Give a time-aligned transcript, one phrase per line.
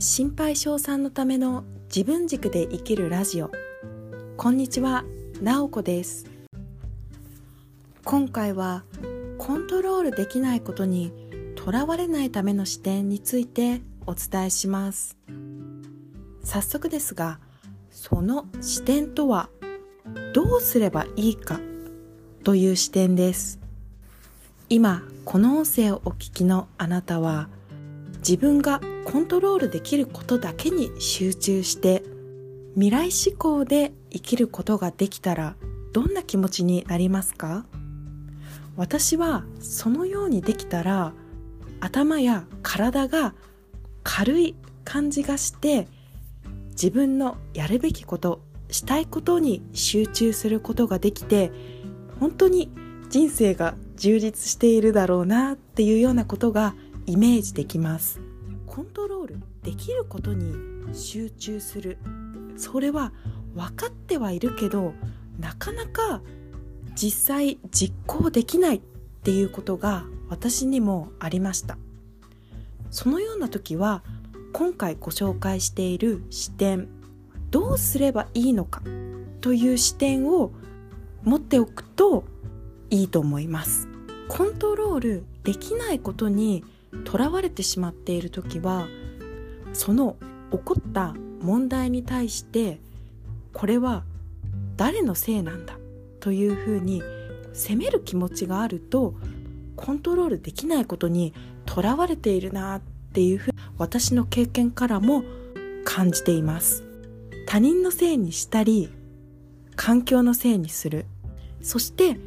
[0.00, 3.50] 心配性さんのための自分軸で生きるラジオ。
[4.36, 5.04] こんにちは、
[5.42, 6.24] なおこです。
[8.04, 8.84] 今回は
[9.38, 11.12] コントロールできないことに
[11.56, 15.16] とらわれないための視点についてお伝えします。
[16.44, 17.40] 早速ですが
[17.90, 19.50] その視点とは
[20.32, 21.58] どうすればいいか
[22.44, 23.58] という視点です。
[24.68, 27.48] 今この音声をお聞きのあなたは
[28.18, 28.80] 自分が
[29.10, 32.02] コントロールできることだけに集中して
[32.74, 35.56] 未来志向で生きることができたら
[35.94, 37.64] どんな気持ちになりますか？
[38.76, 41.14] 私はそのようにできたら
[41.80, 43.34] 頭や体が
[44.02, 44.54] 軽い
[44.84, 45.88] 感じがして
[46.72, 51.50] 自分のやるべきことしたいことに集中することができて
[52.20, 52.70] 本当に
[53.08, 56.74] 人生が充実しているだろうなっていうようなことが
[57.06, 58.20] イメージできます。
[58.78, 60.54] コントロールできることに
[60.94, 61.98] 集中する。
[62.56, 63.12] それは
[63.56, 64.94] 分かってはいるけど
[65.40, 66.22] なかなか
[66.94, 68.80] 実際実行できないっ
[69.24, 71.76] ていうことが私にもありました。
[72.92, 74.04] そのような時は
[74.52, 76.86] 今回ご紹介している視点
[77.50, 78.80] どうすればいいのか
[79.40, 80.52] という視点を
[81.24, 82.22] 持っておくと
[82.90, 83.88] いいと思います。
[84.28, 86.62] コントロールできないことに
[87.04, 88.86] とらわれてしまっている時は
[89.72, 90.16] その
[90.50, 92.80] 起こった問題に対して
[93.52, 94.04] これは
[94.76, 95.78] 誰のせいなんだ
[96.20, 97.02] というふうに
[97.52, 99.14] 責める気持ちがあると
[99.76, 101.34] コントロールできないことに
[101.66, 102.80] とらわれているなっ
[103.12, 105.22] ていうふうに私の経験からも
[105.84, 106.84] 感じています。
[107.46, 108.90] 他人のせいにしたり
[109.74, 111.06] 環境のせいにする。
[111.60, 112.18] そして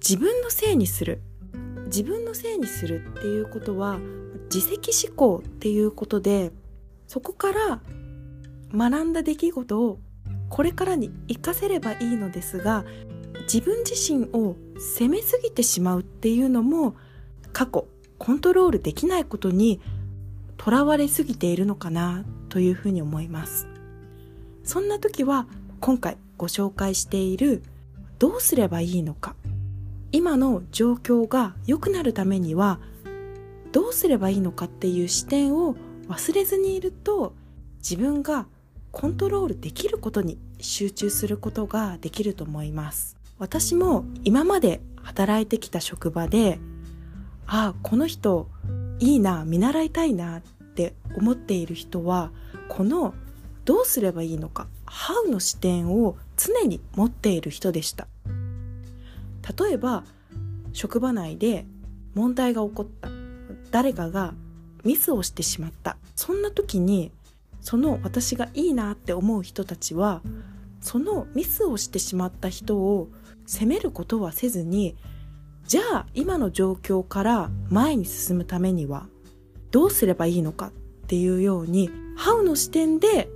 [0.00, 1.20] 自分のせいにする。
[1.88, 3.98] 自分のせいにするっていうことは
[4.54, 6.52] 自責思考っていうことで
[7.06, 7.80] そこから
[8.72, 9.98] 学んだ出来事を
[10.48, 12.84] これからに活かせればいいのですが
[13.42, 16.94] 自分自身を責めすぎてしまうっていうのも
[17.52, 17.86] 過去
[18.18, 19.80] コントロールできないことに
[20.56, 23.68] とらわれすぎているのかなというふうに思います。
[24.64, 25.46] そんな時は
[25.80, 27.62] 今回ご紹介している
[28.18, 29.34] どうすればいいのか
[30.10, 32.80] 今の状況が良くなるためには
[33.72, 35.76] どうすればいいのかっていう視点を
[36.08, 37.34] 忘れずにいると
[37.78, 38.46] 自分が
[38.90, 43.16] コントロールできることに集中することができると思います。
[43.38, 46.58] 私も今まで働いてきた職場で
[47.46, 48.48] ああこの人
[48.98, 52.32] いいな見習いたいなって思っている人は
[52.68, 53.14] この
[53.64, 58.08] どうすればいいのか How の視点を常に持っている人でした。
[59.56, 60.04] 例えば
[60.72, 61.66] 職場内で
[62.14, 63.08] 問題が起こった
[63.70, 64.34] 誰かが
[64.84, 67.12] ミスをしてしまったそんな時に
[67.60, 70.22] その私がいいなって思う人たちは
[70.80, 73.08] そのミスをしてしまった人を
[73.46, 74.96] 責めることはせずに
[75.66, 79.06] じゃあ今の状況から前に進むためには
[79.70, 80.70] どうすればいいのかっ
[81.08, 83.28] ていうようにハウの視点で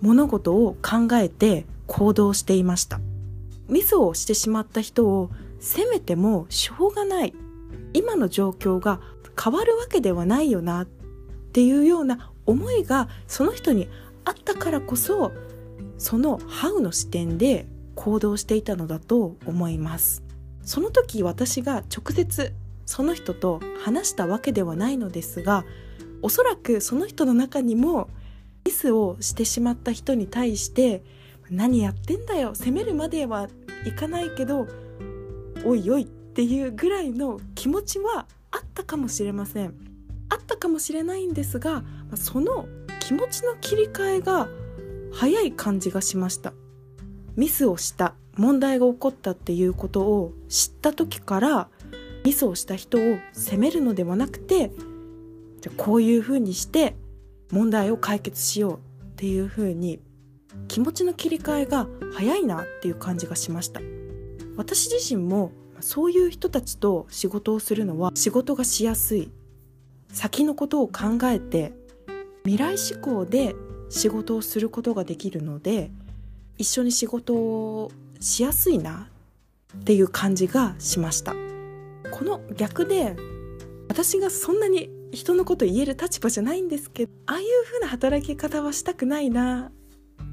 [0.00, 3.00] 物事を考えて行動していました。
[3.68, 7.34] ミスをしてしまった人を責めてもしょうがない。
[7.92, 9.00] 今の状況が
[9.42, 10.86] 変わるわけではないよなっ
[11.52, 13.88] ていうような思いがその人に
[14.24, 15.32] あったからこそ
[15.98, 20.22] その「ハウ」の視点で行動していたのだと思います。
[20.62, 22.52] その時私が直接
[22.86, 25.64] その人と話したわけではないのですが
[26.22, 28.08] おそらくその人の中にも
[28.64, 31.04] ミスをしてしまった人に対して
[31.54, 32.54] 何やってんだよ。
[32.54, 33.48] 責めるまでは
[33.86, 34.66] いかないけど
[35.64, 39.74] おいおいっていうぐらいの気持ちはあったかもしれません。
[40.28, 41.84] あったかもしれないんですが
[42.14, 42.66] その
[43.00, 44.48] 気持ちの切り替えが
[45.12, 46.52] 早い感じがしました。
[47.36, 51.68] ミスをした問題が起こったっていうことを知った時から
[52.24, 53.00] ミスをした人を
[53.32, 54.70] 責めるのではなくて
[55.60, 56.96] じゃこういうふうにして
[57.50, 60.00] 問題を解決しようっていうふうに
[60.68, 63.80] 気持ちの切り替えが早いなっていう感じがしました。
[64.56, 69.30] 私自身もそういう人たちと仕事をするのは仕事がしやすい。
[70.12, 71.72] 先のことを考えて
[72.44, 73.54] 未来志向で
[73.88, 75.90] 仕事をすることができるので
[76.56, 77.90] 一緒に仕事を
[78.20, 79.08] しやすいな
[79.76, 81.34] っていう感じがしました。
[82.12, 83.16] この逆で
[83.88, 89.70] 私がそんなに人のこと言える立場じゃないんですけどああいう風な働き方はしたくないな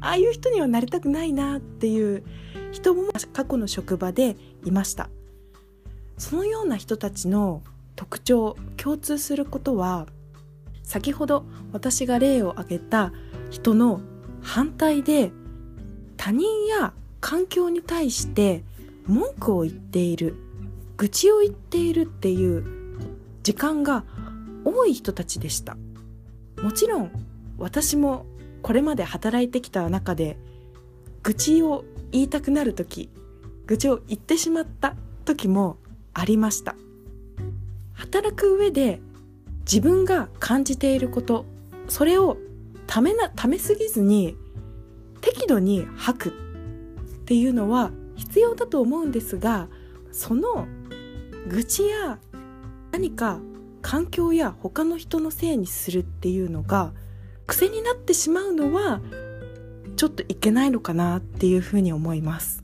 [0.00, 2.24] ああいう人にはなりたくないなっていう
[2.72, 5.10] 人も過去の職場でいました。
[6.18, 7.62] そのような人たちの
[7.96, 10.06] 特徴共通することは
[10.82, 13.12] 先ほど私が例を挙げた
[13.50, 14.00] 人の
[14.42, 15.32] 反対で
[16.16, 18.64] 他人や環境に対して
[19.06, 20.36] 文句を言っている
[20.96, 22.64] 愚痴を言っているっていう
[23.42, 24.04] 時間が
[24.64, 25.76] 多い人たちでした。
[26.62, 27.10] もちろん
[27.56, 28.26] 私も
[28.62, 30.38] これまで働いてきた中で
[31.22, 33.10] 愚痴を言いたくなる時
[33.66, 35.78] 愚痴を言ってしまった時も
[36.12, 36.74] ありました。
[38.00, 39.00] 働く上で
[39.60, 41.44] 自分が感じていること
[41.88, 42.38] それを
[42.86, 44.36] ためなためすぎずに
[45.20, 46.32] 適度に吐くっ
[47.26, 49.68] ていうのは必要だと思うんですが
[50.12, 50.66] その
[51.48, 52.18] 愚痴や
[52.90, 53.38] 何か
[53.82, 56.92] 環境や他の人のせいにするっていうのが
[57.50, 59.00] 癖になってしまうのは
[59.96, 62.62] ちょっといけないのかなっていうふうに思います。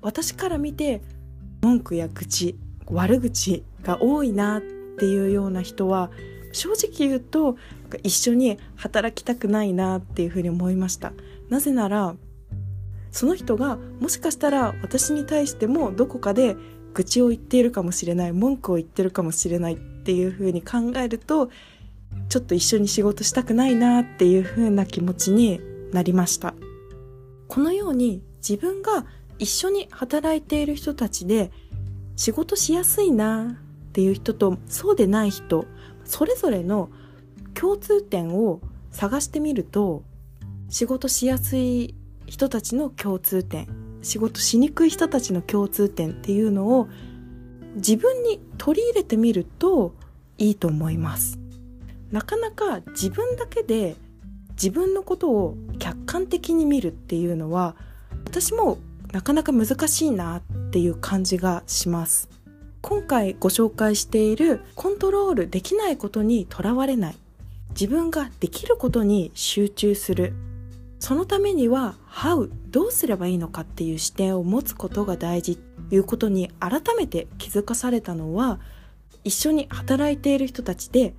[0.00, 1.02] 私から見て
[1.60, 4.62] 文句や愚痴悪口が多いなっ
[4.98, 6.10] ていうような人は
[6.52, 7.56] 正直言うと
[8.02, 11.12] 一緒に働きたくないなっていうふうに思いました。
[11.50, 12.16] なぜなら
[13.10, 16.56] その人がもしかしたら私に対してもどこかで
[16.94, 21.50] 愚痴を言っているかもしれない文句を言ってるかもしれないっていうふうに考えると
[22.28, 25.60] ちょっと一緒に仕事したくないなっていうふうな気持ちに
[25.92, 26.54] なりました。
[27.48, 29.06] このように自分が
[29.38, 31.50] 一緒に働いている人たちで
[32.16, 33.58] 仕事しやすいな
[33.88, 35.66] っていう人とそうでない人
[36.04, 36.90] それぞれの
[37.54, 40.02] 共通点を探してみると
[40.68, 41.94] 仕事しやすい
[42.26, 43.68] 人たちの共通点
[44.02, 46.88] 仕事しにくい人たちの共通点っていうのを
[47.76, 49.94] 自分に取り入れてみると
[50.38, 51.43] いいと思います。
[52.14, 53.96] なかなか自分だけで
[54.50, 57.74] 自分のことを客観的に見るっていうのは
[58.24, 58.78] 私も
[59.10, 62.28] なかなか難しいなっていう感じがします。
[62.82, 67.16] 今回ご紹介しているコントロールできないことにとらわれない。
[67.70, 70.34] 自分ができることに集中する。
[71.00, 75.56] そのためには How どうすればいいのかっていう視点を持つことが大事。
[75.56, 78.60] ということに改めて気づかされたのは
[79.24, 81.14] 一緒に働いている人たちで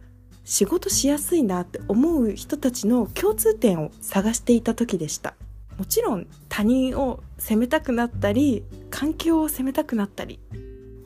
[0.45, 5.33] 仕事しやすいなって思う人たちの共通点を探していた時でした。
[5.77, 10.39] もちろん他人を責めたくなったり環境を責めたくなったり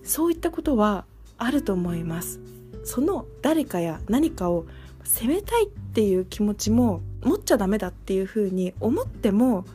[0.04, 1.06] そういったことは
[1.40, 2.40] あると思います。
[2.84, 4.66] その誰かや何かを
[5.04, 9.66] 責めたいっていう気持ちも持っちゃダメだっていうふうに思っても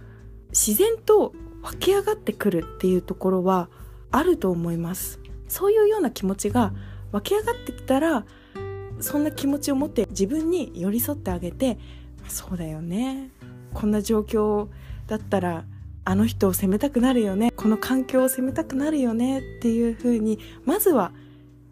[0.51, 1.33] 自然と
[1.63, 3.69] 湧き上がってくるっていうところは
[4.11, 5.19] あると思います。
[5.49, 6.73] そういうような気持ちが
[7.13, 8.25] 湧き上がってきたら
[9.01, 11.79] そんな気持ちを持って自分に寄り添ってあげて
[12.29, 13.31] そうだよね。
[13.73, 14.69] こんな状況
[15.07, 15.65] だったら
[16.05, 17.51] あの人を責めたくなるよね。
[17.51, 19.41] この環境を責めたくなるよね。
[19.41, 21.13] っていうふうにまずは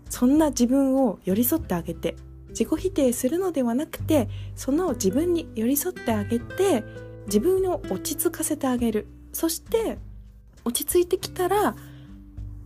[0.08, 2.16] そんな自分を寄り添ってあげて
[2.50, 6.84] 自己否定するのではなくてその自分に寄り添ってあげて
[7.26, 9.06] 自分を落ち着かせてあげる。
[9.32, 9.98] そして
[10.64, 11.74] 落ち着いてきたら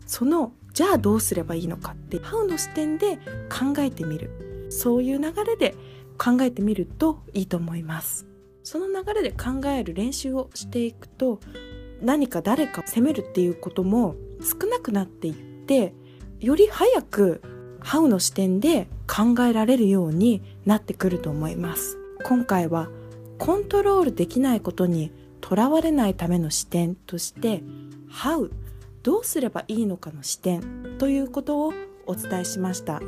[0.06, 3.17] そのじゃあどうすればいいのかってハウの視点で
[3.49, 4.46] 考えてみる。
[4.76, 5.75] そういう流れで
[6.19, 8.26] 考えてみるといいと思います。
[8.62, 11.40] その流れで考える練習をしていくと
[12.02, 15.94] 何か誰かを責めるっていうことも少なくなっていって
[16.40, 17.43] より早く
[17.81, 21.96] ハウの視点で考えられるようになってくると思います。
[22.25, 22.88] 今回は
[23.38, 27.62] コントロールできないことにとらわれないための視点として
[28.11, 28.50] 「How」
[29.04, 31.73] どうすればいいのかの視点ということを
[32.06, 33.00] お伝えしました。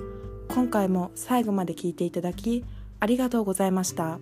[0.49, 2.65] 今回も最後まで聞いていただき
[3.01, 4.19] ありがとうございました。